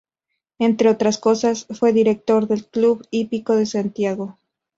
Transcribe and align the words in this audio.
Entre 0.57 0.89
otras 0.89 1.19
cosas, 1.19 1.67
fue 1.69 1.93
director 1.93 2.47
del 2.47 2.65
Club 2.65 3.05
Hípico 3.11 3.55
de 3.55 3.67
Santiago. 3.67 4.39